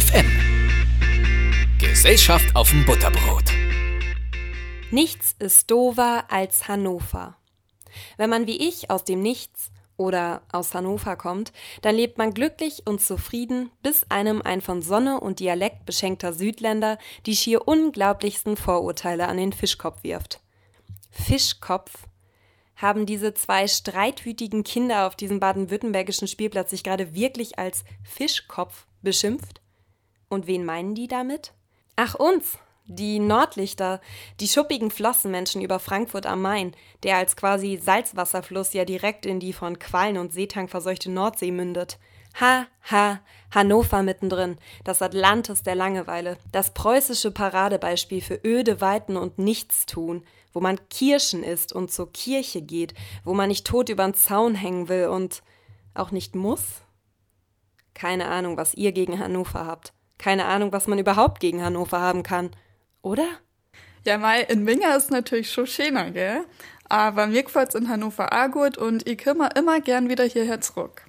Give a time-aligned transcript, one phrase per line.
[0.00, 0.30] FM.
[1.80, 3.50] Gesellschaft auf dem Butterbrot.
[4.92, 7.36] Nichts ist dover als Hannover.
[8.16, 11.52] Wenn man wie ich aus dem Nichts oder aus Hannover kommt,
[11.82, 16.96] dann lebt man glücklich und zufrieden, bis einem ein von Sonne und Dialekt beschenkter Südländer
[17.26, 20.40] die schier unglaublichsten Vorurteile an den Fischkopf wirft.
[21.10, 22.06] Fischkopf?
[22.76, 29.60] Haben diese zwei streitwütigen Kinder auf diesem baden-württembergischen Spielplatz sich gerade wirklich als Fischkopf beschimpft?
[30.28, 31.52] Und wen meinen die damit?
[31.96, 34.00] Ach uns, die Nordlichter,
[34.40, 39.52] die schuppigen Flossenmenschen über Frankfurt am Main, der als quasi Salzwasserfluss ja direkt in die
[39.52, 41.98] von Quallen und Seetang verseuchte Nordsee mündet.
[42.40, 49.38] Ha, ha, Hannover mittendrin, das Atlantis der Langeweile, das preußische Paradebeispiel für öde Weiten und
[49.38, 54.54] Nichtstun, wo man Kirschen isst und zur Kirche geht, wo man nicht tot übern Zaun
[54.54, 55.42] hängen will und
[55.94, 56.62] auch nicht muss?
[57.94, 59.92] Keine Ahnung, was ihr gegen Hannover habt.
[60.18, 62.50] Keine Ahnung, was man überhaupt gegen Hannover haben kann.
[63.02, 63.26] Oder?
[64.04, 66.44] Ja, Mai, in Minga ist natürlich schon schöner, gell?
[66.88, 71.07] Aber mir gefällt's in Hannover auch gut und ich komme immer gern wieder hierher zurück.